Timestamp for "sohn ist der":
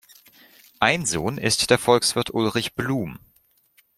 1.05-1.77